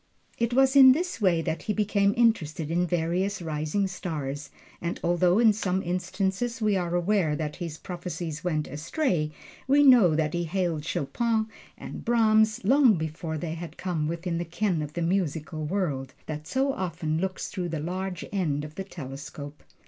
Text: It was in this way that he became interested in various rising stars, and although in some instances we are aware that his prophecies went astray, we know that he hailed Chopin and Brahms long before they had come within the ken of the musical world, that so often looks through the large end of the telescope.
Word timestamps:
It 0.39 0.51
was 0.51 0.75
in 0.75 0.93
this 0.93 1.21
way 1.21 1.43
that 1.43 1.61
he 1.61 1.73
became 1.73 2.15
interested 2.17 2.71
in 2.71 2.87
various 2.87 3.39
rising 3.39 3.85
stars, 3.85 4.49
and 4.81 4.99
although 5.03 5.37
in 5.37 5.53
some 5.53 5.83
instances 5.83 6.59
we 6.59 6.75
are 6.75 6.95
aware 6.95 7.35
that 7.35 7.57
his 7.57 7.77
prophecies 7.77 8.43
went 8.43 8.67
astray, 8.67 9.29
we 9.67 9.83
know 9.83 10.15
that 10.15 10.33
he 10.33 10.45
hailed 10.45 10.85
Chopin 10.85 11.45
and 11.77 12.03
Brahms 12.03 12.63
long 12.63 12.95
before 12.97 13.37
they 13.37 13.53
had 13.53 13.77
come 13.77 14.07
within 14.07 14.39
the 14.39 14.43
ken 14.43 14.81
of 14.81 14.93
the 14.93 15.03
musical 15.03 15.65
world, 15.65 16.15
that 16.25 16.47
so 16.47 16.73
often 16.73 17.19
looks 17.21 17.49
through 17.49 17.69
the 17.69 17.79
large 17.79 18.25
end 18.33 18.65
of 18.65 18.73
the 18.73 18.83
telescope. 18.83 19.61